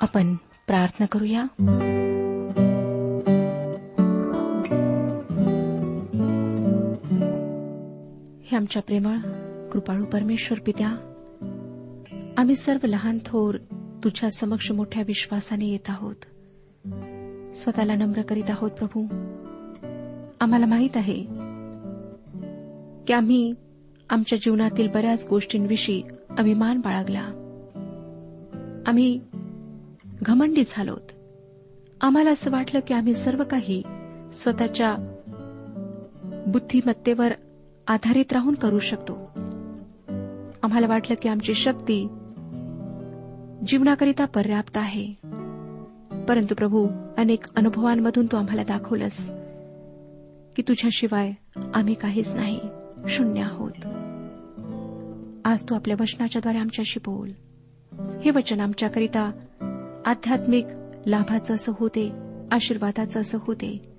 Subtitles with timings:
[0.00, 0.34] आपण
[0.66, 1.42] प्रार्थना करूया.
[8.44, 9.16] हे आमच्या प्रेमळ
[9.68, 11.14] कृपाळू परमेश्वर पित्या
[12.36, 13.56] आम्ही सर्व लहान थोर
[14.04, 16.14] तुझ्या समक्ष मोठ्या विश्वासाने येत आहोत.
[17.56, 19.02] स्वतःला नम्र करीत आहोत प्रभू.
[20.40, 21.22] आम्हाला माहीत आहे
[23.06, 23.52] की आम्ही
[24.10, 26.02] आमच्या जीवनातील बऱ्याच गोष्टींविषयी
[26.38, 27.32] अभिमान बाळगला.
[28.86, 29.20] आम्ही
[30.22, 31.12] घमंडी झालोत.
[32.00, 33.82] आम्हाला असं वाटलं की आम्ही सर्व काही
[34.32, 34.94] स्वतःच्या
[36.46, 37.32] बुद्धिमत्तेवर
[37.86, 39.12] आधारित राहून करू शकतो.
[40.62, 42.04] आम्हाला वाटलं की आमची शक्ती
[43.66, 45.14] जीवनाकरिता पर्याप्त आहे.
[46.28, 46.88] परंतु प्रभू
[47.18, 49.30] अनेक अनुभवांमधून तू आम्हाला दाखवलंस
[50.56, 51.32] की तुझ्याशिवाय
[51.74, 52.60] आम्ही काहीच नाही
[53.08, 53.72] शून्य आहोत.
[55.44, 57.30] आज तू आपल्या वचनाच्याद्वारे आमच्याशी बोल.
[58.24, 59.30] हे वचन आमच्याकरिता
[60.06, 60.64] आध्यात्मिक
[61.06, 62.12] लाभाचं असं होते
[62.50, 63.94] आशीर्वादाचं असं होते.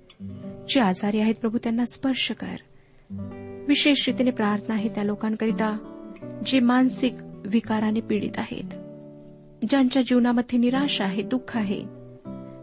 [0.68, 2.56] जे आजारी आहेत प्रभू त्यांना स्पर्श कर.
[3.68, 5.78] विशेष रीतीने प्रार्थना आहे त्या लोकांकरिता
[6.46, 7.12] जे मानसिक
[7.46, 8.64] विकाराने पीडित आहेत.
[9.70, 11.84] ज्यांच्या जीवनामध्ये निराशा आहे दुःख आहे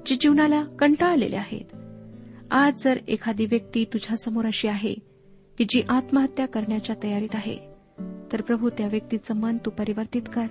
[0.06, 1.75] जे जीवनाला कंटाळलेले आहेत.
[2.51, 4.94] आज जर एखादी व्यक्ती तुझ्यासमोर अशी आहे
[5.57, 7.57] की जी आत्महत्या करण्याच्या तयारीत आहे
[8.31, 10.45] तर प्रभू त्या व्यक्तीचं मन तू परिवर्तित कर.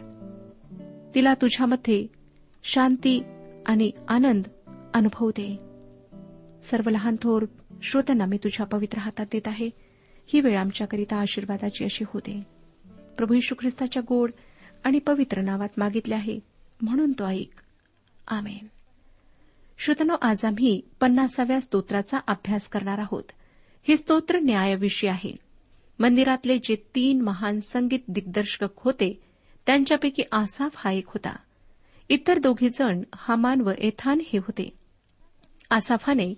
[1.14, 2.17] तिला तुझ्यामध्ये
[2.62, 3.22] शांती
[3.66, 4.44] आणि आनंद
[4.94, 5.68] अनुभव दे
[6.62, 7.44] सर्व लहान थोर
[7.82, 9.70] श्रोत्यांना मी तुझ्या पवित्र हातात देत आहे.
[10.26, 12.46] ही वेळ आमच्याकरिता आशीर्वादाची अशी होते.
[13.18, 14.30] प्रभू यशू ख्रिस्ताच्या गोड
[14.84, 16.38] आणि पवित्र नावात मागितले आहे.
[16.82, 17.60] म्हणून तो ऐक.
[18.28, 18.66] आमेन.
[19.78, 23.24] श्रोतनो आज आम्ही पन्नासाव्या स्तोत्राचा अभ्यास करणार आहोत.
[23.88, 25.36] हे स्तोत्र न्यायाविषयी आहे.
[25.98, 29.20] मंदिरातले जे तीन महान संगीत दिग्दर्शक होते
[29.66, 31.36] त्यांच्यापैकी आसाफ हा एक होता.
[32.08, 34.72] इतर दोघे जण हमान व एथान हे होते.
[35.70, 36.34] आसाफाने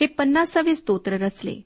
[0.00, 1.60] हे पन्नासावे स्तोत्र रचले.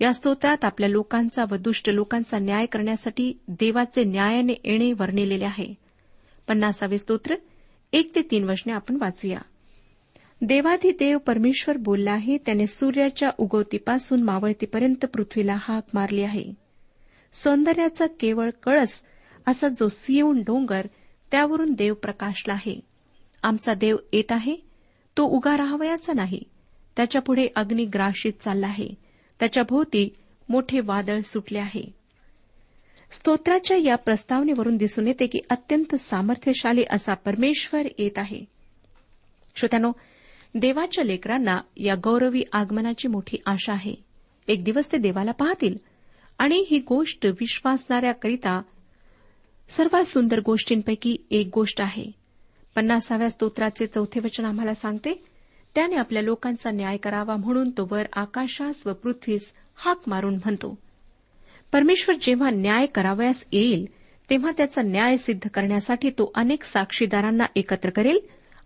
[0.00, 5.74] या स्तोत्रात आपल्या लोकांचा व दुष्ट लोकांचा न्याय करण्यासाठी देवाचे न्यायाने येणे वर्णिलेले आहे.
[6.48, 7.34] पन्नासावे स्तोत्र
[7.92, 9.38] एक ते तीन वचने आपण वाचूया.
[10.42, 16.52] देवाधिदेव परमेश्वर बोलला आहे त्याने सूर्याच्या उगवतीपासून मावळतीपर्यंत पृथ्वीला हाक मारली आहे.
[17.32, 19.04] सौंदर्याचा केवळ कळस
[19.46, 20.86] असा जो सियोन डोंगर
[21.30, 22.80] त्यावरून देव प्रकाशला आहे.
[23.42, 24.56] आमचा देव येत आहे
[25.16, 26.42] तो उगा राहावयाचा नाही.
[26.96, 28.88] त्याच्यापुढे अग्नी ग्राशीत चालला आहे.
[29.40, 30.14] त्याच्या भोवती
[30.48, 31.94] मोठे वादळ सुटले आहे.
[33.10, 38.44] स्तोत्राच्या या प्रस्तावनेवरून दिसून येते की अत्यंत सामर्थ्यशाली असा परमेश्वर येत आहे.
[39.56, 39.92] श्रोत्यानो
[40.54, 43.94] देवाच्या लेकरांना या गौरवी आगमनाची मोठी आशा आहे.
[44.48, 45.76] एक दिवस ते देवाला पाहतील
[46.38, 48.62] आणि ही गोष्ट विश्वासणाऱ्याकरिता
[49.68, 52.10] सर्वात सुंदर गोष्टींपैकी एक गोष्ट आहे.
[52.76, 55.24] पन्नासाव्या स्तोत्राचे चौथे वचन आम्हाला सांगते
[55.74, 60.78] त्याने आपल्या लोकांचा न्याय करावा म्हणून तो वर आकाशास व पृथ्वीस हाक मारून म्हणतो.
[61.72, 63.86] परमेश्वर जेव्हा न्याय करावयास येईल
[64.30, 68.18] तेव्हा त्याचा न्याय सिद्ध करण्यासाठी तो अनेक साक्षीदारांना एकत्र करेल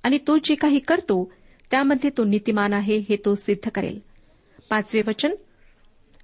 [0.02, 1.32] आणि तो जे काही करतो
[1.70, 3.98] त्यामध्ये तो नीतिमान आहे हे तो सिद्ध करेल.
[4.70, 5.34] पाचवे वचन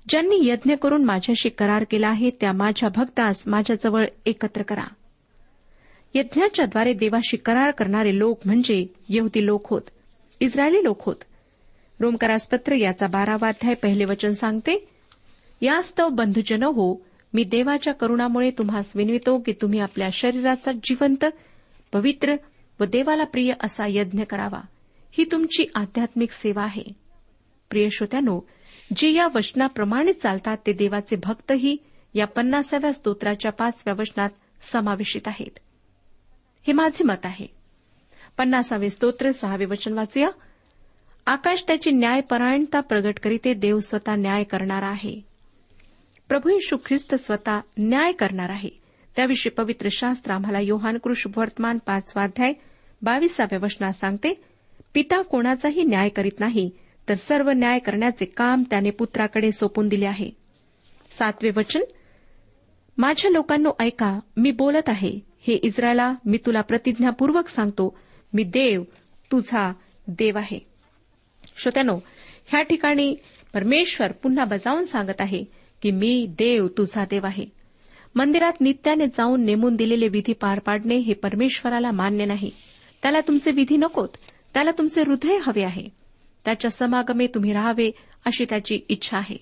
[0.08, 4.84] ज्यांनी यज्ञ करून माझ्याशी करार केला आहे त्या माझ्या भक्तास माझ्याजवळ एकत्र करा.
[6.14, 9.82] यज्ञाच्याद्वारे देवाशी करार करणारे लोक म्हणजे यहुदी लोक होत
[10.40, 11.16] इस्रायली लोक होत.
[12.00, 14.88] रोमकरासपत्र याचा बारावा अध्याय पहिले वचन सांगते
[15.60, 21.24] यास्तव बंधुजन हो मी देवाच्या करुणामुळे तुम्हास विनवितो की तुम्ही आपल्या शरीराचा जिवंत
[21.92, 22.34] पवित्र
[22.80, 24.60] व देवाला प्रिय असा यज्ञ करावा.
[25.10, 26.84] ही तुमची आध्यात्मिक सेवा आहे.
[27.70, 28.40] प्रिय श्रोत्यानो
[28.96, 31.76] जे या वचनाप्रमाणे चालतात ते देवाचे भक्तही
[32.14, 34.28] या पन्नासाव्या स्तोत्राच्या पाचव्या वचनात
[34.60, 35.58] समावेशित आहेत.
[36.66, 37.46] हे माझे मत आहे.
[38.38, 40.28] पन्नासावे स्तोत्र सहावे वचन वाचूया.
[41.26, 45.20] आकाश त्याची न्यायपरायणता प्रगट करीते देव स्वतः न्याय करणारा आहे.
[46.28, 48.70] प्रभू यशू ख्रिस्त स्वतः न्याय करणार आहे.
[49.16, 52.52] त्याविषयी पवित्र शास्त्र आम्हाला योहान कृष्ण वर्तमान पाचवाध्याय
[53.02, 54.44] बावीसाव्या वचनात सांगते
[54.94, 56.70] पिता कोणाचाही न्याय करीत नाही
[57.08, 60.30] तर सर्व न्याय करण्याचे काम त्याने पुत्राकडे सोपून दिले आहे.
[61.10, 61.80] सातवे वचन
[62.98, 65.18] माझ्या लोकांनो ऐका मी बोलत आहे.
[65.40, 67.98] हे इस्रायला मी तुला प्रतिज्ञापूर्वक सांगतो.
[68.32, 68.82] मी देव
[69.32, 69.72] तुझा
[70.08, 70.58] देव आहे.
[71.56, 71.98] श्रोत्यानो
[72.46, 73.16] ह्या ठिकाणी
[73.54, 75.44] परमेश्वर पुन्हा बजावून सांगत आहे
[75.82, 77.46] की मी देव तुझा देव आहे.
[78.14, 82.50] मंदिरात नित्याने जाऊन नेमून दिलेले विधी पार पाडणे हे परमेश्वराला मान्य नाही.
[83.02, 84.08] त्याला तुमचे विधी नकोत.
[84.54, 85.97] त्याला तुमचे हृदय हवे आहे.
[86.48, 87.90] त्याच्या समागमे तुम्ही राहावे
[88.24, 89.36] अशी त्याची इच्छा आहे.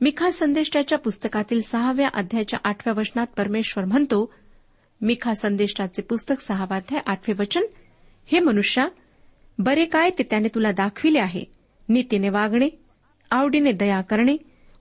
[0.00, 4.32] मिखा संदेष्टाच्या पुस्तकातील सहाव्या अध्यायाच्या आठव्या वचनात परमेश्वर म्हणतो
[5.00, 7.60] मिखा संदेष्टाचे पुस्तक सहावा अध्याय आठवे वचन
[8.26, 8.88] हे मनुष्या
[9.58, 11.44] बरे काय ते त्याने तुला दाखविले आहे.
[11.88, 12.68] नीतीने वागणे
[13.30, 14.36] आवडीने दया करणे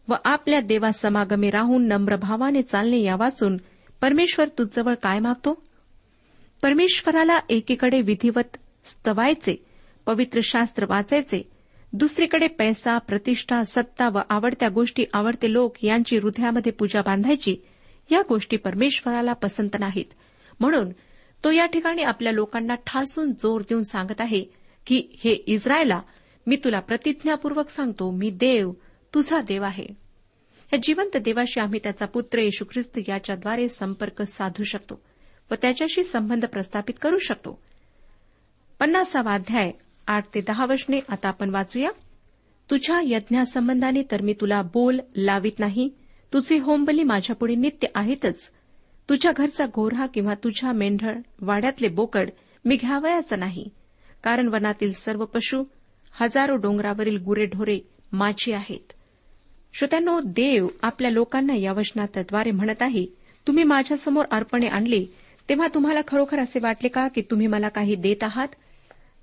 [0.08, 3.58] व आपल्या देवा समागमे राहून नम्र भावाने चालणे या वाचून
[4.02, 5.64] परमेश्वर तुझजवळ काय मागतो?
[6.64, 9.66] परमेश्वराला एकीकडे विधिवत स्तवायचे
[10.06, 11.50] पवित्र शास्त्र वाचायचे.
[11.94, 17.58] दुसरीकडे पैसा प्रतिष्ठा सत्ता व आवडत्या गोष्टी आवडते लोक यांची हृदयामध्ये पूजा बांधायची.
[18.12, 20.06] या गोष्टी परमेश्वराला पसंत नाहीत.
[20.60, 20.90] म्हणून
[21.44, 24.46] तो या ठिकाणी आपल्या लोकांना ठासून जोर देऊन सांगत आहे
[24.88, 26.02] की हे इस्रायला
[26.48, 28.72] मी तुला प्रतिज्ञापूर्वक सांगतो मी देव
[29.14, 29.86] तुझा देव आहे.
[30.74, 35.02] या जिवंत देवाशी आम्ही त्याचा पुत्र येशू ख्रिस्त याच्याद्वारे संपर्क साधू शकतो
[35.52, 37.62] व त्याच्याशी संबंध प्रस्थापित करू शकतो.
[38.80, 39.72] पन्नासावा अध्याय
[40.12, 41.92] आठ ते दहा वचने आता आपण वाचूया.
[42.70, 45.90] तुझ्या यज्ञासंबंधाने तर मी तुला बोल लावित नाही.
[46.34, 48.52] तुझे होमबली माझ्यापुढे नित्य आहेतच.
[49.10, 52.30] तुझ्या घरचा गोरहा किंवा तुझ्या मेंढळ वाड्यातले बोकड
[52.66, 53.70] मी घ्यावयाचं नाही.
[54.24, 55.64] कारण वनातील सर्व पशु
[56.14, 57.80] हजारो डोंगरावरील गुरेढोरे
[58.12, 58.94] माझी आहेत.
[59.74, 63.06] श्रोत्यानो देव आपल्या लोकांना या वचनाद्वारे म्हणत आहे
[63.48, 65.06] तुम्ही माझ्यासमोर अर्पणे आणले
[65.50, 68.48] तेव्हा तुम्हाला खरोखर असे वाटले का की तुम्ही मला काही देत आहात?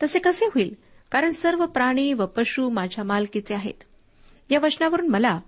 [0.02, 0.74] तसे कसे होईल?
[1.10, 3.74] कारण सर्व प्राणी व पशु माझ्या मालकीचे आहेत.
[4.50, 5.40] या वचनावरून मला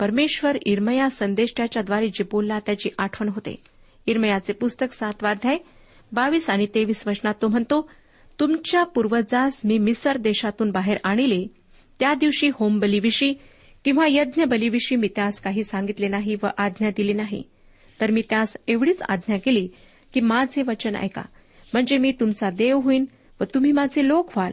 [0.00, 3.62] परमेश्वर इरमया संदेष्टाच्याद्वारे जे बोलला त्याची आठवण होते.
[4.06, 5.58] इरमयाचे पुस्तक सातवाध्याय
[6.12, 7.90] बावीस आणि तेवीस वचनात तो म्हणतो
[8.40, 11.46] तुमच्या पूर्वजास मी मिसर देशातून बाहेर आणले.
[12.00, 13.34] त्या दिवशी होमबलीविषयी
[13.84, 17.42] किंवा यज्ञ बलीविषयी मी त्यास काही सांगितले नाही व आज्ञा दिली नाही.
[18.00, 19.68] तर मी त्यास एवढीच आज्ञा केली
[20.14, 21.22] की माझे वचन ऐका.
[21.72, 23.04] म्हणजे मी तुमचा देव होईन
[23.40, 24.52] व तुम्ही माझे लोक व्हाल.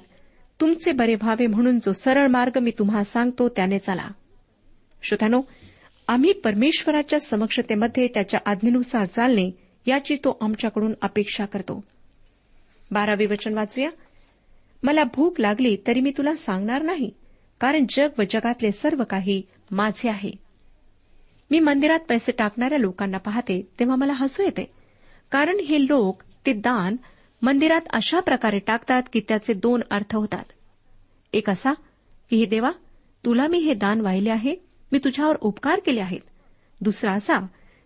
[0.62, 4.08] तुमचे बरे व्हावे म्हणून जो सरळ मार्ग मी तुम्हाला सांगतो त्याने चला.
[5.04, 5.42] श्रोत्यानो
[6.08, 9.52] आम्ही परमेश्वराच्या समक्षतेमध्ये त्याच्या आज्ञेनुसार चालणे
[9.86, 11.84] याची तो आमच्याकडून अपेक्षा करतो.
[12.92, 13.90] बारावे वचन वाचूया.
[14.84, 17.12] मला भूक लागली तरी मी तुला सांगणार नाही
[17.60, 20.32] कारण जग व जगातले सर्व काही माझे आहे.
[21.52, 24.72] मी मंदिरात पैसे टाकणाऱ्या लोकांना पाहते तेव्हा मला हसू येते.
[25.32, 26.96] कारण हे लोक ते दान
[27.46, 30.44] मंदिरात अशा प्रकारे टाकतात की त्याचे दोन अर्थ होतात.
[31.34, 31.74] एक असा
[32.30, 32.72] की हे देवा
[33.26, 34.56] तुला मी हे दान वाहिले आहे
[34.92, 36.20] मी तुझ्यावर उपकार केले आहेत.
[36.82, 37.38] दुसरा असा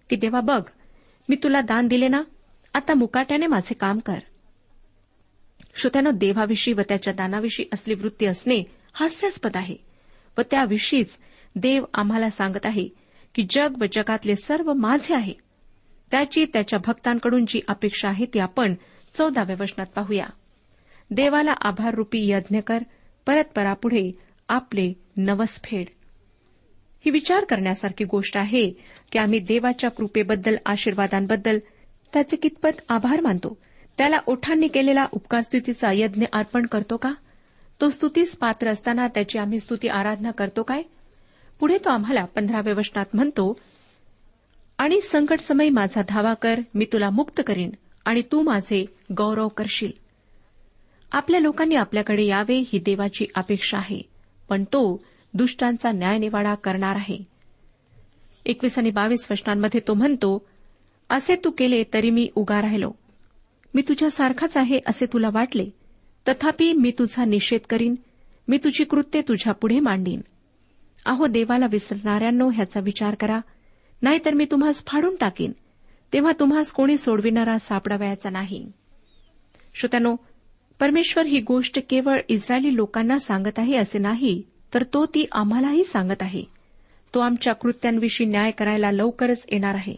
[0.09, 0.63] की देवा बघ
[1.29, 2.21] मी तुला दान दिले ना
[2.73, 4.19] आता मुकाट्याने माझे काम कर.
[5.75, 8.63] श्रोत्यानं देवाविषयी व त्याच्या दानाविषयी असली वृत्ती असणे
[8.93, 9.75] हास्यास्पद आहे.
[10.37, 11.17] व त्याविषयीच
[11.55, 12.89] देव आम्हाला सांगत आहे
[13.35, 15.33] की जग व जगातले सर्व माझे आहे.
[16.11, 18.73] त्याची त्याच्या भक्तांकडून जी अपेक्षा आहे ती आपण
[19.13, 20.27] चौदाव्या वचनात पाहूया.
[21.11, 22.79] देवाला आभाररूपी यज्ञ कर
[23.25, 24.11] परत परापुढे
[24.49, 25.85] आपले नवसफेड.
[27.05, 28.71] ही विचार करण्यासारखी गोष्ट आहे
[29.11, 31.59] की आम्ही देवाच्या कृपेबद्दल आशीर्वादांबद्दल
[32.13, 33.57] त्याचे कितपत आभार मानतो?
[33.97, 37.13] त्याला ओठांनी केलेला उपकारस्तुतीचा यज्ञ अर्पण करतो का?
[37.81, 40.83] तो स्तुतीस पात्र असताना त्याची आम्ही स्तुती आराधना करतो काय?
[41.59, 43.59] पुढे तो आम्हाला पंधराव्या वचनात म्हणतो
[44.77, 47.69] आणि संकटसमयी माझा धावा कर मी तुला मुक्त करीन.
[48.09, 48.85] आणि तू माझे
[49.17, 49.91] गौरव करशील.
[51.11, 54.01] आपल्या लोकांनी आपल्याकडे यावे ही देवाची अपेक्षा आहे
[54.49, 57.17] पण तो दुष्टांचा न्यायनिवाडा करणार आहे.
[58.45, 60.47] एकवीस आणि बावीस प्रश्नांमध्ये तो म्हणतो
[61.09, 62.91] असे तू केले तरी मी उगा राहिलो.
[63.73, 65.69] मी तुझ्यासारखाच आहे असे तुला वाटले.
[66.27, 67.95] तथापि मी तुझा निषेध करीन.
[68.47, 70.21] मी तुझी कृत्ये तुझ्या पुढे मांडीन.
[71.05, 73.39] अहो देवाला विसरणाऱ्यांनो ह्याचा विचार करा.
[74.01, 75.51] नाहीतर मी तुम्हास फाडून टाकीन.
[76.13, 78.71] तेव्हा तुम्हास कोणी सोडविणारा सापडावयाचा नाही.
[79.75, 80.15] श्रोत्यानो
[80.79, 84.41] परमेश्वर ही गोष्ट केवळ इस्रायली लोकांना सांगत आहे असे नाही
[84.73, 86.43] तर तो ती आम्हालाही सांगत आहे.
[87.13, 89.95] तो आमच्या कृत्यांविषयी न्याय करायला लवकरच येणार आहे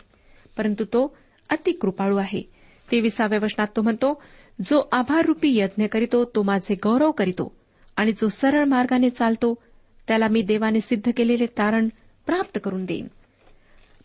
[0.57, 1.15] परंतु तो
[1.49, 2.41] अतिकृपाळू आहे.
[2.91, 4.21] तेविसाव्या वचनात तो म्हणतो
[4.65, 7.55] जो आभाररूपी यज्ञ करीतो तो माझे गौरव करीतो
[7.97, 9.53] आणि जो सरळ मार्गाने चालतो
[10.07, 11.87] त्याला मी देवाने सिद्ध केलेले तारण
[12.25, 13.07] प्राप्त करून देईन.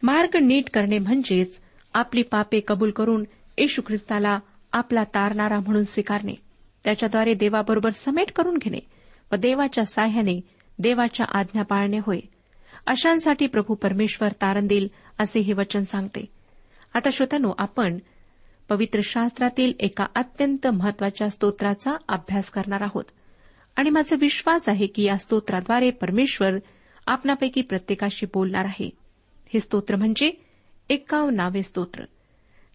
[0.02, 1.60] मार्ग नीट करणे म्हणजेच
[1.96, 3.24] आपली पापे कबूल करून
[3.58, 4.38] येशू ख्रिस्ताला
[4.72, 6.34] आपला तारणारा म्हणून स्वीकारणे.
[6.84, 8.78] त्याच्याद्वारे देवाबरोबर समेट करून घेणे
[9.32, 10.40] व देवाच्या साह्याने
[10.78, 12.20] देवाच्या आज्ञा पाळणे होय.
[12.86, 14.88] अशांसाठी प्रभू परमेश्वर तारण देईल
[15.18, 16.24] असे हे वचन सांगते.
[16.94, 17.98] आता श्रोत्यानो आपण
[18.68, 23.04] पवित्र शास्त्रातील एका अत्यंत महत्त्वाच्या स्तोत्राचा अभ्यास करणार आहोत.
[23.76, 26.50] आणि माझा विश्वास आहे की या स्तोत्राद्वारे परमेश्वर
[27.06, 28.90] आपणापैकी प्रत्येकाशी बोलणार आहे.
[29.54, 30.45] हे स्तोत्र म्हणजे
[30.88, 32.04] एक्कावन्नावे स्तोत्र.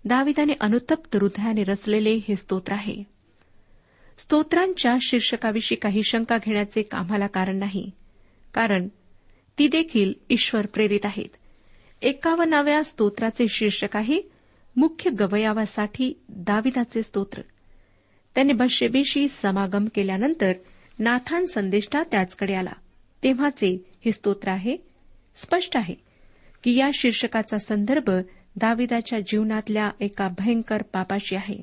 [0.05, 3.03] दाविदाने अनुतप्त हृदयाने रचलेले हे स्तोत्र आहे.
[4.17, 7.91] स्तोत्रांच्या शीर्षकाविषयी काही शंका घेण्याचे आम्हाला कारण नाही.
[8.53, 8.87] कारण
[9.57, 11.29] ती देखील ईश्वर प्रेरित आहेत.
[12.01, 14.21] एकावन्नाव्या स्तोत्राचे शीर्षक आहे
[14.75, 17.41] मुख्य गवयावासाठी दाविदाचे स्तोत्र.
[18.35, 20.53] त्याने बशेबेशी समागम केल्यानंतर
[20.99, 22.73] नाथान संदेष्टा त्याचकडे आला.
[23.23, 24.77] तेव्हाचे हे स्तोत्र आहे
[25.35, 26.10] स्पष्ट आहे.
[26.63, 28.09] की या शीर्षकाचा संदर्भ
[28.55, 31.57] दाविदाच्या जीवनातल्या एका भयंकर पापाशी आहे.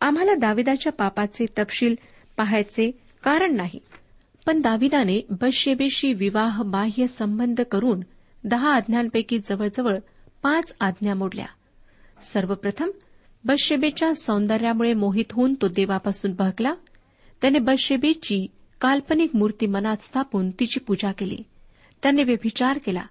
[0.00, 1.94] आम्हाला दाविदाच्या पापाचे तपशील
[2.36, 2.90] पाहायचे
[3.22, 3.80] कारण नाही
[4.46, 8.00] पण दाविदाने बशेबेशी विवाह बाह्य संबंध करून
[8.44, 9.98] दहा आज्ञांपैकी जवळजवळ
[10.42, 11.46] पाच आज्ञा मोडल्या.
[12.22, 12.90] सर्वप्रथम
[13.44, 16.74] बशेबेच्या सौंदर्यामुळे मोहित होऊन तो देवापासून बहकला.
[17.40, 18.46] त्याने बशेबेची
[18.80, 21.38] काल्पनिक मूर्ती मनात स्थापून तिची पूजा केली.
[22.02, 23.02] त्याने व्यभिचार केला.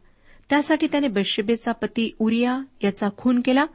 [0.52, 3.66] त्यासाठी त्याने बेशेबेचा पती उरिया याचा खून केला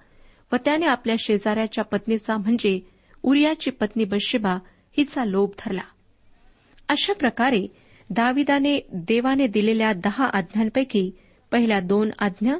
[0.52, 2.80] व त्याने आपल्या शेजाऱ्याच्या पत्नीचा म्हणजे
[3.22, 4.58] उरियाची पत्नी बशेबा
[4.96, 5.82] हिचा लोभ धरला.
[6.88, 7.66] अशा प्रकारे
[8.10, 11.10] दाविदाने देवाने दिलेल्या दहा आज्ञांपैकी
[11.52, 12.54] पहिल्या दोन आज्ञा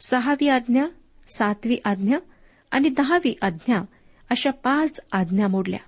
[0.00, 0.86] सहावी आज्ञा
[1.28, 2.18] सातवी आज्ञा
[2.70, 3.80] आणि दहावी आज्ञा
[4.30, 5.80] अशा पाच आज्ञा मोडल्या.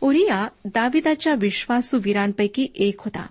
[0.00, 3.26] उरिया दाविदाच्या विश्वासू वीरांपैकी एक होता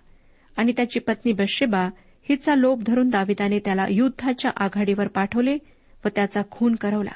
[0.57, 1.89] आणि त्याची पत्नी बशेबा
[2.29, 5.57] हिचा लोभ धरून दाविदाने त्याला युद्धाच्या आघाडीवर पाठवले
[6.05, 7.11] व त्याचा खून करवला.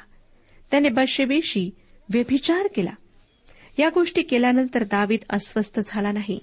[0.71, 1.69] त्याने बशेबेशी
[2.09, 2.91] व्यभिचार केला.
[3.79, 6.39] या गोष्टी केल्यानंतर दावीद अस्वस्थ झाला नाही.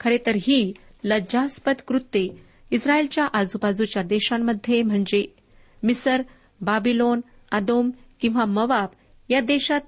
[0.00, 0.72] खरे तर ही
[1.04, 2.28] लज्जास्पद कृत्ये
[2.70, 5.36] इस्रायलच्या आजूबाजूच्या देशांमध्ये म्हणजे
[5.82, 6.22] मिसर
[6.60, 7.20] बाबिलोन
[7.52, 8.88] अदोम किंवा मवाब
[9.28, 9.80] या देशात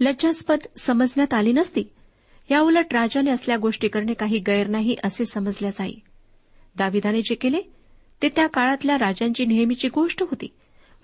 [0.00, 1.84] लज्जास्पद समजण्यात आली नसती.
[2.50, 5.94] याउलट राजाने असल्या गोष्टी करणे काही गैर नाही असे समजल्या जाई.
[6.76, 7.58] दाविदाने जे केले
[8.22, 10.48] ते त्या काळातल्या राजांची नेहमीची गोष्ट होती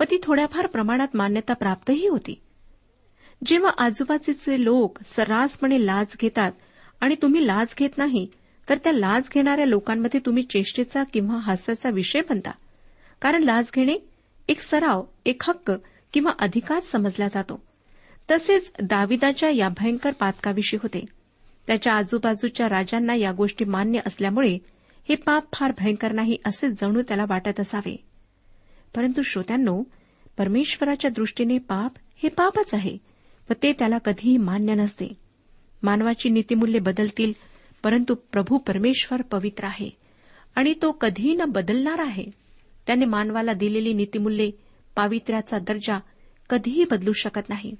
[0.01, 2.35] व ती थोड्याफार प्रमाणात मान्यता प्राप्तही होती.
[3.47, 6.53] जेव्हा आजूबाजूचे लोक सर्रासपणे लाच घेतात
[7.01, 8.27] आणि तुम्ही लाच घेत नाही
[8.69, 12.51] तर त्या लाच घेणाऱ्या लोकांमध्ये तुम्ही चेष्टेचा किंवा हास्याचा विषय बनता.
[13.23, 13.97] कारण लाच घेणे
[14.49, 15.73] एक सराव एक हक्क
[16.13, 17.63] किंवा अधिकार समजला जातो.
[18.31, 21.05] तसेच दाविदाच्या या भयंकर पातकाविषयी होते.
[21.67, 24.59] त्याच्या आजूबाजूच्या राजांना या गोष्टी मान्य असल्यामुळे
[25.09, 27.97] हे पाप फार भयंकर नाही असे जणू त्याला वाटत असावे.
[28.95, 29.83] परंतु श्रोत्यांनो
[30.39, 32.99] परमेश्वराच्या दृष्टीने पाप हे पापच आहे
[33.51, 35.15] व ते त्याला कधीही मान्य नसते.
[35.83, 37.33] मानवाची नीतीमूल्ये बदलतील
[37.83, 39.91] परंतु प्रभू परमेश्वर पवित्र आहे
[40.55, 42.27] आणि तो कधीही न बदलणार आहे.
[42.87, 44.51] त्याने मानवाला दिलेली नीतीमूल्ये
[44.97, 45.99] पावित्र्याचा दर्जा
[46.51, 47.71] कधीही बदलू शकत नाही.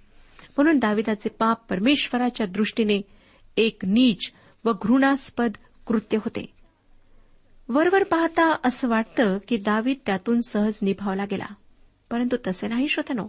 [0.57, 3.03] म्हणून दाविदाचे पाप परमेश्वराच्या दृष्टीने
[3.57, 4.33] एक नीच
[4.65, 5.53] व घृणास्पद
[5.87, 6.62] कृत्य होते.
[7.69, 11.47] वरवर पाहता असं वाटतं की दावीद त्यातून सहज निभावला गेला.
[12.11, 13.29] परंतु तसे नाही श्रोतनो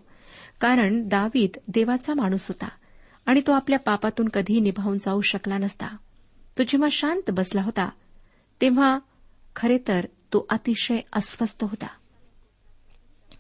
[0.62, 2.68] कारण दावीद देवाचा माणूस होता
[3.26, 5.88] आणि तो आपल्या पापातून कधीही निभावून जाऊ शकला नसता.
[6.58, 7.90] तो जेव्हा शांत बसला होता
[8.62, 9.00] तेव्हा
[9.56, 11.88] खरे तर तो अतिशय अस्वस्थ होता.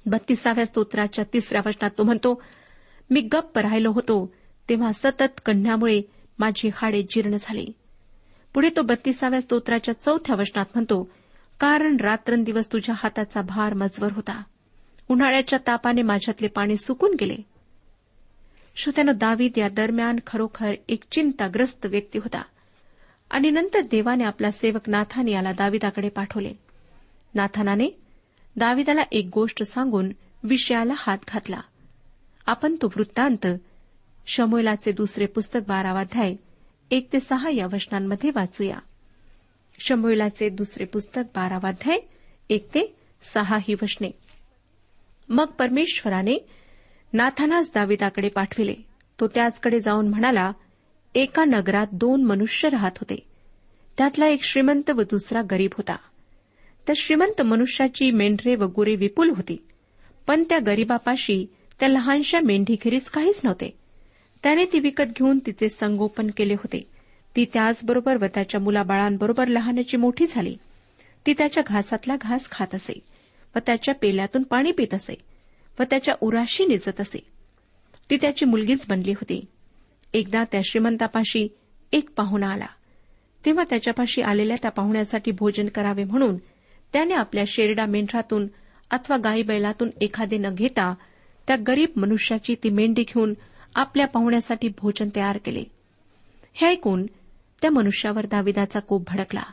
[0.05, 2.41] बत्तीसाव्या स्तोत्राच्या तिसऱ्या वचनात तो म्हणतो
[3.09, 4.33] मी गप्प राहिलो होतो
[4.69, 6.01] तेव्हा सतत कण्यामुळे
[6.39, 7.67] माझी हाडे जीर्ण झाली.
[8.53, 11.09] पुढे तो बत्तीसाव्या स्तोत्राच्या चौथ्या वचनात म्हणतो
[11.59, 14.43] कारण रात्रंदिवस तुझ्या हाताचा भार मजवर होता.
[15.09, 17.35] उन्हाळ्याच्या तापाने माझ्यातले पाणी सुकून गेले.
[18.75, 22.41] श्रोत्यानं दावीद या दरम्यान खरोखर एक चिंताग्रस्त व्यक्ती होता.
[23.29, 26.53] आणि नंतर देवाने आपला सेवक नाथान याला दाविदाकडे पाठवले.
[27.35, 28.01] नाथानाने
[28.55, 30.09] दाविदाला एक गोष्ट सांगून
[30.43, 31.61] विषयाला हात घातला.
[32.45, 33.47] आपण तो वृत्तांत
[34.27, 36.35] शमोलाचे दुसरे पुस्तक बारावाध्याय
[36.93, 38.79] एक ते सहा या वचनांमध्ये वाचूया.
[39.79, 41.97] शमोलाचे दुसरे पुस्तक बारावाध्याय
[42.49, 44.11] एक ते सहा ही वचने.
[45.29, 46.37] मग परमेश्वराने
[47.13, 48.75] नाथानास दाविदाकडे पाठविले.
[49.19, 50.51] तो त्याचकडे जाऊन म्हणाला
[51.15, 53.27] एका नगरात दोन मनुष्य राहत होते.
[53.97, 55.95] त्यातला एक श्रीमंत व दुसरा गरीब होता.
[56.87, 59.67] त्या श्रीमंत मनुष्याची मेंढरे व गुरे विपुल होती.
[60.27, 61.45] पण त्या गरीबापाशी
[61.79, 63.82] त्या लहानशा मेंढीखेरीज काहीच नव्हते.
[64.43, 66.87] त्याने ती विकत घेऊन तिचे संगोपन केले होते.
[67.35, 70.57] ती त्याचबरोबर व त्याच्या मुलाबाळांबरोबर लहानाची मोठी झाली.
[71.25, 72.99] ती त्याच्या घासातला घास खात असे
[73.55, 75.15] व त्याच्या पेल्यातून पाणी पित असे
[75.79, 77.19] व त्याच्या उराशी निजत असे.
[78.09, 79.45] ती त्याची मुलगीच बनली होती.
[80.13, 81.47] एकदा त्या श्रीमंतापाशी
[81.91, 82.65] एक पाहुणा आला.
[83.45, 86.37] तेव्हा त्याच्यापाशी आलेल्या त्या पाहुण्यासाठी भोजन करावे म्हणून
[86.93, 88.47] त्याने आपल्या शेरडा मेंढरातून
[88.91, 90.93] अथवा गाई बैलातून एखादे न घेता
[91.47, 93.33] त्या गरीब मनुष्याची ती मेंढी घेऊन
[93.75, 95.63] आपल्या पाहुण्यासाठी भोजन तयार केले.
[96.53, 97.05] हे ऐकून
[97.61, 99.43] त्या मनुष्यावर दाविदाचा कोप भडकला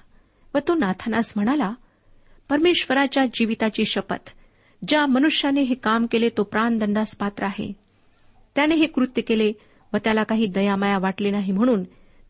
[0.54, 1.72] व तो नाथानास म्हणाला
[2.48, 4.30] परमेश्वराच्या जीविताची शपथ.
[4.88, 7.72] ज्या मनुष्याने हे काम केले तो प्राणदंडास पात्र आहे.
[8.54, 9.52] त्याने हे कृत्य केले
[9.92, 11.84] व त्याला काही दयामाया वाटली नाही म्हणून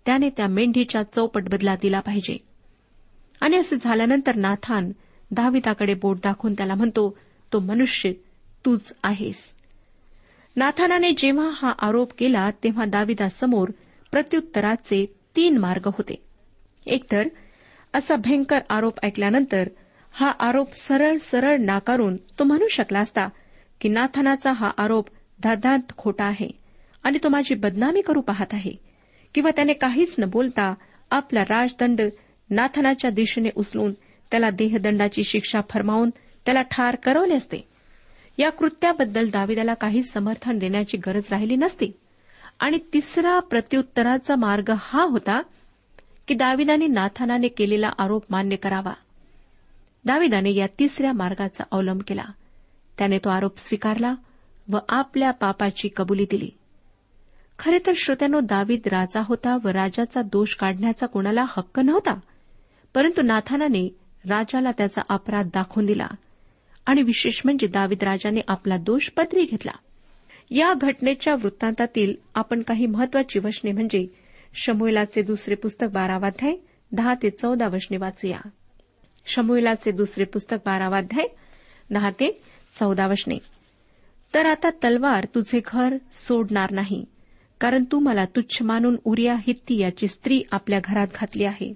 [0.07, 2.37] त्याने त्या मेंढीच्या चौपट बदला दिला पाहिजे.
[3.41, 4.93] आणि असं झाल्यानंतर नाथान
[5.31, 7.19] दाविदाकडे बोट दाखवून त्याला म्हणतो
[7.53, 8.13] तो मनुष्य
[8.65, 9.60] तूच आहेस.
[10.57, 13.71] नाथानाने जेव्हा हा आरोप केला तेव्हा दाविदासमोर
[14.13, 15.05] प्रत्युत्तराचे
[15.37, 16.15] तीन मार्ग होते.
[16.87, 17.29] एकतर
[17.95, 19.69] असा भयंकर आरोप ऐकल्यानंतर
[20.13, 23.29] हा आरोप सरळ सरळ नाकारून तो म्हणू शकला असता
[23.81, 25.09] की नाथानाचा हा आरोप
[25.43, 26.49] धादांत खोटा आहे
[27.05, 28.73] आणि तो माझी बदनामी करू पाहत आहे
[29.35, 30.75] किंवा त्याने काहीच न बोलता
[31.11, 32.01] आपला राजदंड
[32.51, 33.93] नाथानाच्या दिशेने उचलून
[34.31, 36.11] त्याला देहदंडाची शिक्षा फरमावून
[36.47, 37.70] त्याला ठार करवले असते.
[38.41, 41.93] या कृत्याबद्दल दाविदाला काही समर्थन देण्याची गरज राहिली नसती.
[42.61, 45.43] आणि तिसरा प्रत्युत्तराचा मार्ग हा होता
[46.29, 48.93] की दाविदाने नाथानाने केलेला आरोप मान्य करावा.
[50.05, 52.25] दाविदाने या तिसऱ्या मार्गाचा अवलंब केला.
[52.99, 54.15] त्याने तो आरोप स्वीकारला
[54.73, 56.51] व आपल्या पापाची कबुली दिली.
[57.59, 62.21] खरे तर श्रोत्यानो दावीद राजा होता व राजाचा दोष काढण्याचा कोणाला हक्क नव्हता.
[62.95, 63.97] परंतु नाथानाने
[64.29, 66.07] राजाला त्याचा अपराध दाखवून दिला.
[66.87, 69.73] आणि विशेष म्हणजे दावीद राजाने आपला दोष पदरी घेतला.
[70.51, 74.07] या घटनेच्या वृत्तांतातील आपण काही महत्वाची वचने म्हणजे
[74.55, 76.57] शमुलाचे दुसरे पुस्तक बारावाध्याय
[76.93, 78.41] दहा ते चौदा वचने वाचूया.
[79.27, 81.27] शमुलाचे दुसरे पुस्तक बारावाध्याय
[81.91, 82.43] दहा ते
[82.81, 83.39] चौदा वचने.
[84.35, 87.05] तर आता तलवार तुझे घर सोडणार नाही
[87.61, 91.75] कारण तू मला तुच्छ मानून उरिया हित्ती याची स्त्री आपल्या घरात घातली आहे.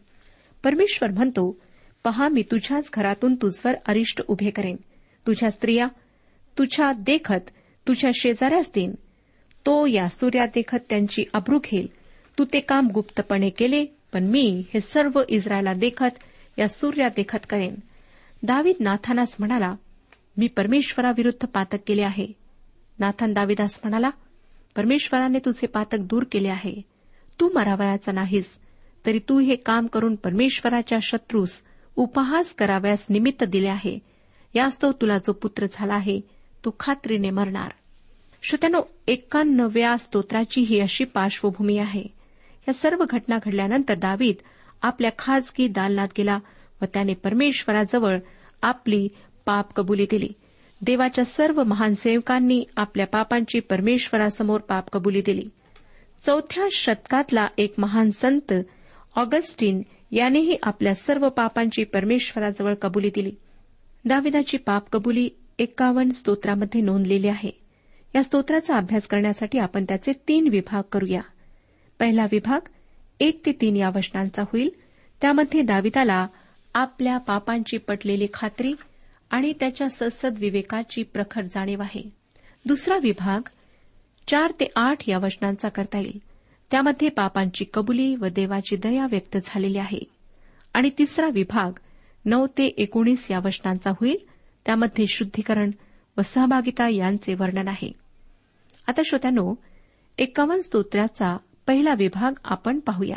[0.65, 1.61] परमेश्वर म्हणतो
[2.05, 4.77] पहा मी तुझ्याच घरातून तुझवर अरिष्ट उभे करेन.
[5.27, 5.87] तुझ्या स्त्रिया
[6.59, 7.51] तुझ्या देखत
[7.89, 8.95] तुझ्या शेजाऱ्यास देईन
[9.67, 11.87] तो या सूर्या देखत त्यांची अब्रू घेईल
[12.39, 16.19] तू ते काम गुप्तपणे केले पण मी हे सर्व इस्रायला देखत
[16.59, 17.75] या सूर्या देखत करेन.
[18.43, 19.75] दावीद नाथानास म्हणाला
[20.37, 22.27] मी परमेश्वराविरुद्ध पातक केले आहे.
[22.99, 24.11] नाथान दाविदास म्हणाला
[24.77, 26.83] परमेश्वराने तुझे पातक दूर केले आहे.
[27.41, 28.51] तू मरावयाचा नाहीस
[29.07, 31.63] तरी तू हे काम करून परमेश्वराच्या शत्रूस
[31.97, 33.99] उपहास करावयास निमित्त दिले आहे.
[34.55, 36.21] यास्तव तुला जो पुत्र झाला आहे
[36.65, 37.71] तो खात्रीने मरणार.
[38.43, 42.05] श्रोत्यानो एक्कानव्या स्तोत्राची ही अशी पार्श्वभूमी आहे.
[42.69, 44.35] या सर्व घटना घडल्यानंतर दावीद
[44.83, 46.39] आपल्या खाजगी दालनात गेला
[46.83, 48.19] व त्याने परमेश्वराजवळ
[48.63, 49.09] आपली
[49.47, 50.29] पाप कबुली दिली.
[50.83, 55.49] देवाच्या सर्व महान सेवकांनी आपल्या पापांची परमेश्वरासमोर पाप कबुली दिली.
[56.27, 58.53] चौथ्या शतकातला एक महान संत
[59.17, 63.33] ऑगस्टिन यानेही आपल्या सर्व पापांची परमेश्वराजवळ कबुली दिली.
[64.07, 65.29] दाविदाची पाप कबुली
[66.15, 67.51] स्तोत्रामध्ये नोंदलेली आहे.
[68.15, 71.21] या स्तोत्राचा अभ्यास करण्यासाठी आपण त्याचे तीन विभाग करूया.
[71.99, 72.69] पहिला विभाग
[73.21, 74.71] एक ते तीन या वचनांचा होईल.
[75.21, 76.27] त्यामध्ये दाविदाला
[76.75, 78.73] आपल्या पापांची पटलेली खात्री
[79.31, 82.11] आणि त्याच्या ससद विवेकाची प्रखर जाणीव आहे.
[82.67, 83.49] दुसरा विभाग
[84.29, 86.19] चार ते आठ या वचनांचा करता येईल.
[86.71, 90.01] त्यामध्ये पापांची कबुली व देवाची दया व्यक्त झालेली आहे.
[90.75, 91.79] आणि तिसरा विभाग
[92.25, 94.17] नऊ ते एकोणीस या वचनांचा होईल.
[94.67, 95.71] त्यामध्ये शुद्धीकरण
[96.19, 97.93] व सहभागिता यांचे वर्णन आहे.
[98.87, 99.55] आता श्रोत्यानो
[100.19, 103.17] एकावन्न स्तोत्राचा पहिला विभाग आपण पाहूया.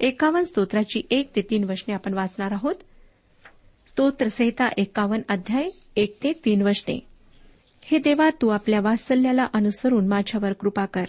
[0.00, 2.74] एकावन्न स्तोत्राची एक ते तीन वचने आपण वाचणार आहोत.
[3.86, 7.06] स्तोत्रसहिता एकावन्न अध्याय एक ते तीन वचने.
[7.82, 11.04] हे देवा तू आपल्या वात्सल्याला अनुसरून माझ्यावर कृपा कर.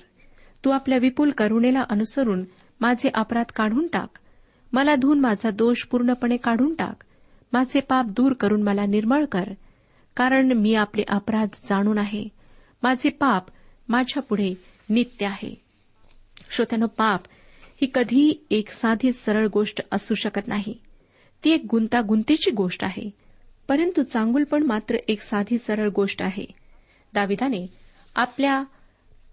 [0.65, 2.43] तू आपल्या विपुल करुणेला अनुसरून
[2.81, 4.09] माझे अपराध काढून टाक.
[4.73, 7.03] मला धुवून माझा दोष पूर्णपणे काढून टाक.
[7.53, 9.43] माझे पाप दूर करून मला निर्मळ कर.
[10.15, 12.27] कारण मी आपले अपराध जाणून आहे.
[12.83, 13.43] माझे पाप
[13.89, 14.53] माझ्यापुढे
[14.89, 15.61] नित्य आहे.
[16.49, 17.21] श्रोत्यानं पाप
[17.81, 20.77] ही कधीही एक साधी सरळ गोष्ट असू शकत नाही.
[21.43, 23.09] ती एक गुंतागुंतीची गोष्ट आहे.
[23.67, 26.45] परंतु चांगुलपण मात्र एक साधी सरळ गोष्ट आहे.
[27.13, 27.67] दाविदाने
[28.15, 28.63] आपल्या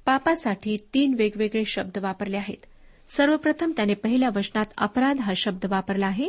[0.07, 2.67] पापासाठी तीन वेगवेगळे शब्द वापरले आहेत.
[3.09, 6.29] सर्वप्रथम त्याने पहिल्या वचनात अपराध हा शब्द वापरला आहे.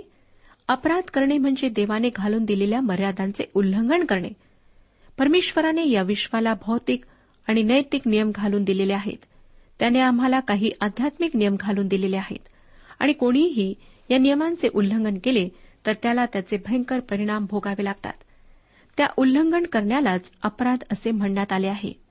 [0.68, 4.30] अपराध करणे म्हणजे देवाने घालून दिलेल्या मर्यादांचे उल्लंघन करणे.
[5.18, 7.06] परमेश्वराने या विश्वाला भौतिक
[7.48, 9.26] आणि नैतिक नियम घालून दिलेले आहेत.
[9.80, 12.48] त्याने आम्हाला काही आध्यात्मिक नियम घालून दिलेले आहेत.
[13.00, 13.74] आणि कोणीही
[14.10, 15.50] या नियमांचे उल्लंघन केले
[15.86, 18.14] तर त्याला त्याचे भयंकर परिणाम भोगावे लागतात.
[18.98, 22.05] त्या उल्लंघन करण्यालाच अपराध असे म्हणण्यात आले आहे.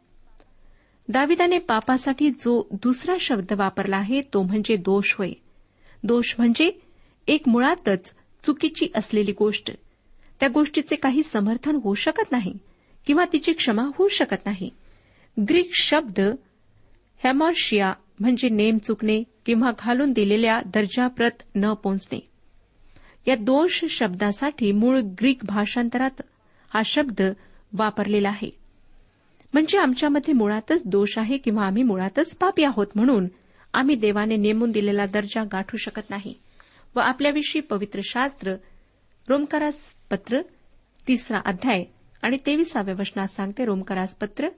[1.08, 5.30] दाविदाने पापासाठी जो दुसरा शब्द वापरला आहे तो म्हणजे दोष होय.
[6.02, 6.70] दोष म्हणजे
[7.26, 8.14] एक मुळातच
[8.44, 9.70] चुकीची असलेली गोष्ट.
[10.40, 12.52] त्या गोष्टीचे काही समर्थन होऊ शकत नाही
[13.06, 14.70] किंवा तिची क्षमा होऊ शकत नाही.
[15.48, 16.20] ग्रीक शब्द
[17.24, 22.28] हॅमॉर्शिया म्हणजे नेम चुकणे किंवा घालून दिलेल्या दर्जाप्रत न पोचणे.
[23.26, 26.22] या दोष शब्दासाठी मूळ ग्रीक भाषांतरात
[26.74, 27.22] हा शब्द
[27.72, 28.63] वापरलेला आहे.
[29.54, 33.28] म्हणजे आमच्यामध्ये मुळातच दोष आहे किंवा आम्ही मुळातच पापी आहोत म्हणून
[33.74, 36.34] आम्ही देवाने नेमून दिलेला दर्जा गाठू शकत नाही.
[36.96, 38.54] व आपल्याविषयी पवित्र शास्त्र
[39.28, 39.76] रोमकारास
[40.10, 40.40] पत्र
[41.08, 41.84] तिसरा अध्याय
[42.22, 44.48] आणि तेविसाव्या वचनात सांगते रोमकारास पत्र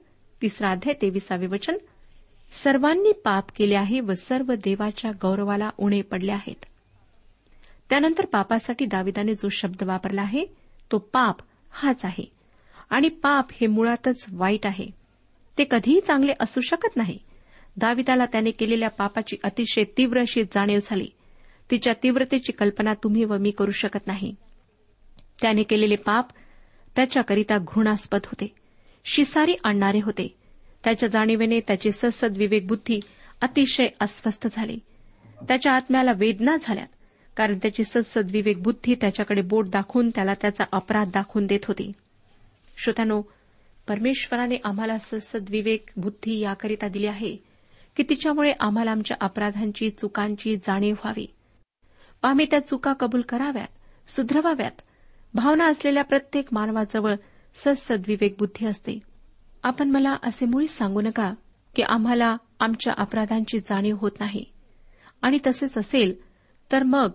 [0.41, 1.77] तिसरा अध्याय तेविसावे वचन
[2.51, 6.65] सर्वांनी पाप केले आहे व सर्व देवाच्या गौरवाला उणे पडले आहेत.
[7.89, 10.45] त्यानंतर पापासाठी दाविदाने जो शब्द वापरला आहे
[10.91, 11.37] तो पाप
[11.71, 12.36] हाच आहे.
[12.89, 14.85] आणि पाप हे मुळातच वाईट आहे.
[15.57, 17.17] ते कधीही चांगले असू शकत नाही.
[17.77, 21.07] दाविदाला त्याने केलेल्या पापाची अतिशय तीव्र अशी जाणीव झाली.
[21.71, 24.35] तिच्या तीव्रतेची कल्पना तुम्ही व मी करू शकत नाही.
[25.41, 26.27] त्याने केलेले पाप
[26.95, 28.55] त्याच्याकरिता घृणास्पद होते.
[29.05, 30.35] शिसारी आणणारे होते.
[30.83, 32.99] त्याच्या जाणीवेने त्याची ससद विवेक बुद्धी
[33.41, 34.79] अतिशय अस्वस्थ झाली.
[35.47, 36.87] त्याच्या आत्म्याला वेदना झाल्यात
[37.37, 41.91] कारण त्याची ससद विवेक बुद्धी त्याच्याकडे बोट दाखवून त्याला त्याचा अपराध दाखवून देत होती.
[42.77, 43.21] श्रोत्यानो
[43.87, 47.37] परमेश्वराने आम्हाला सद्विवेक विवेक बुद्धी याकरिता दिली आहे
[47.95, 51.27] की तिच्यामुळे आम्हाला आमच्या अपराधांची चुकांची जाणीव व्हावी.
[52.23, 54.81] आम्ही त्या चुका कबूल कराव्यात सुधरवाव्यात.
[55.33, 57.15] भावना असलेल्या प्रत्येक मानवाजवळ
[57.55, 58.99] सदसद्विवेक बुद्धी असते.
[59.63, 61.33] आपण मला असे मुळीच सांगू नका
[61.75, 64.45] की आम्हाला आमच्या अपराधांची जाणीव होत नाही.
[65.21, 66.13] आणि तसेच असेल
[66.71, 67.09] तर मग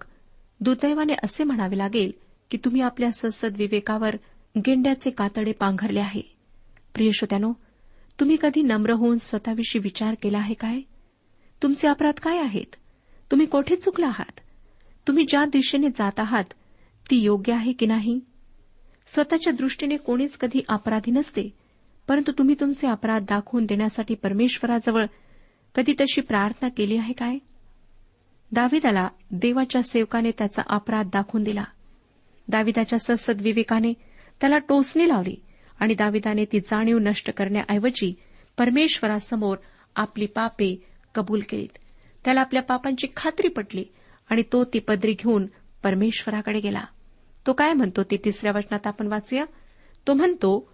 [0.61, 2.13] दुर्दैवाने असे म्हणावे लागेल
[2.51, 4.17] की तुम्ही आपल्या ससद विवेकावर
[4.59, 6.37] गेंड्याचे कातडे पांघरले आहे.
[6.95, 7.53] प्रिय श्रोत्यानो
[8.21, 10.81] तुम्ही कधी नम्र होऊन स्वतःविषयी विचार केला आहे काय?
[11.63, 12.77] तुमचे अपराध काय आहेत?
[13.31, 14.41] तुम्ही कोठे चुकला आहात?
[15.09, 16.45] तुम्ही ज्या दिशेने जात आहात
[17.11, 18.21] ती योग्य आहे की नाही?
[19.07, 21.51] स्वतःच्या दृष्टीने कोणीच कधी अपराधी नसते
[22.09, 25.07] परंतु तुम्ही तुमचे अपराध दाखवून देण्यासाठी परमेश्वराजवळ
[25.75, 27.39] कधी तशी प्रार्थना केली आहे काय?
[28.53, 31.65] दाविदाला देवाच्या सेवकाने त्याचा अपराध दाखवून दिला.
[32.49, 33.93] दाविदाच्या ससद विवेकाने
[34.41, 35.37] त्याला टोचणी लावली
[35.81, 38.15] आणि दाविदाने ती जाणीव नष्ट करण्याऐवजी
[38.59, 39.57] परमेश्वरासमोर
[39.97, 40.83] आपली पापे
[41.15, 41.79] कबूल केलीत.
[42.25, 43.85] त्याला आपल्या पापांची खात्री पटली
[44.31, 45.47] आणि तो ती पदरी घेऊन
[45.83, 46.85] परमेश्वराकडे गेला.
[47.47, 49.45] तो काय म्हणतो ते तिसऱ्या वचनात आपण वाचूया?
[50.07, 50.73] तो म्हणतो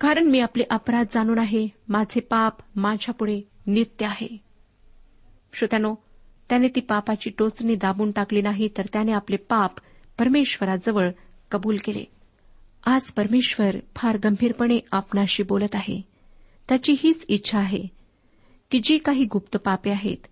[0.00, 4.36] कारण मी आपले अपराध जाणून आहे माझे पाप माझ्यापुढे नित्य आहे.
[5.52, 5.94] श्रोत्यानो
[6.48, 9.72] त्याने ती पापाची टोचणी दाबून टाकली नाही तर त्याने आपले पाप
[10.18, 11.10] परमेश्वराजवळ
[11.50, 12.04] कबूल केले.
[12.84, 16.02] आज परमेश्वर फार गंभीरपणे आपणाशी बोलत आहे.
[16.68, 17.82] त्याची हीच इच्छा आहे
[18.70, 20.26] की जी काही गुप्त पापे आहेत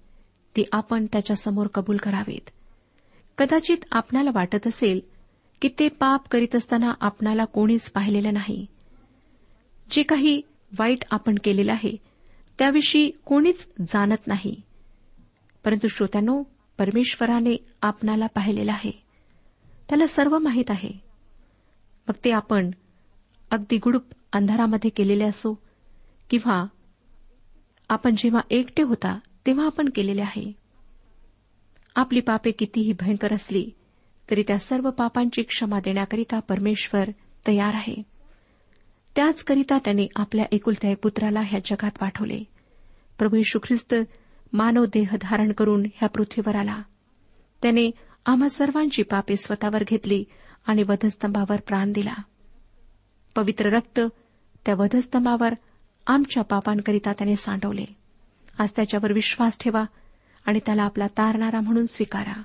[0.56, 2.50] ती आपण त्याच्यासमोर कबूल करावेत.
[3.38, 5.00] कदाचित आपणाला वाटत असेल
[5.62, 8.66] की ते पाप करीत असताना आपणाला कोणीच पाहिलेलं नाही.
[9.90, 10.42] जे काही
[10.78, 11.96] वाईट आपण केलेलं आहे
[12.58, 14.60] त्याविषयी कोणीच जाणत नाही.
[15.64, 16.42] परंतु श्रोत्यानो
[16.78, 19.02] परमेश्वराने आपणाला पाहिलेलं आहे.
[19.88, 21.07] त्याला सर्व माहीत आहे.
[22.08, 22.70] मग ते आपण
[23.50, 25.62] अगदी गुडूप अंधारामध्ये केलेले असो
[26.30, 26.66] किंवा
[27.88, 30.52] आपण जेव्हा एकटे होता तेव्हा आपण केलेले आहे.
[31.96, 33.70] आपली पापे कितीही भयंकर असली
[34.30, 37.10] तरी त्या सर्व पापांची क्षमा देण्याकरिता परमेश्वर
[37.46, 38.02] तयार आहे.
[39.16, 42.44] त्याचकरिता त्याने आपल्या एकुलत्या पुत्राला ह्या जगात पाठवले.
[43.18, 43.94] प्रभू यशू ख्रिस्त
[44.52, 46.82] मानव देह धारण करून ह्या पृथ्वीवर आला.
[47.62, 47.90] त्याने
[48.26, 50.24] आम्हा सर्वांची पापे स्वतःवर घेतली
[50.68, 52.14] आणि वधस्तंभावर प्राण दिला.
[53.36, 54.00] पवित्र रक्त
[54.66, 55.54] त्या वधस्तंभावर
[56.06, 57.84] आमच्या पापांकरिता त्याने सांडवले.
[58.58, 59.84] आज त्याच्यावर विश्वास ठेवा
[60.46, 62.42] आणि त्याला आपला तारणारा म्हणून स्वीकारा.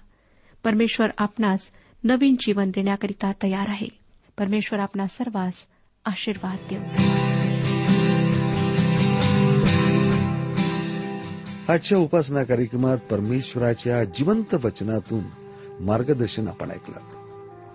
[0.64, 1.72] परमेश्वर आपणास
[2.04, 3.88] नवीन जीवन देण्याकरिता तयार आहे.
[4.38, 5.68] परमेश्वर आपणा सर्वांस
[6.06, 6.82] आशीर्वाद देऊ.
[11.74, 15.24] आजच्या उपासना कार्यक्रमात परमेश्वराच्या जिवंत वचनातून
[15.80, 17.13] मार्गदर्शन आपण ऐकलं.